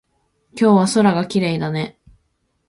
[0.59, 1.99] 今日は空がきれいだね。